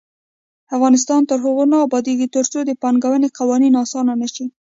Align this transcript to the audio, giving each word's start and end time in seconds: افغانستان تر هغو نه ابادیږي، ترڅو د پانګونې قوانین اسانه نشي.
افغانستان 0.75 1.21
تر 1.29 1.37
هغو 1.45 1.63
نه 1.71 1.77
ابادیږي، 1.85 2.27
ترڅو 2.35 2.59
د 2.65 2.71
پانګونې 2.81 3.27
قوانین 3.37 3.73
اسانه 3.83 4.13
نشي. 4.21 4.45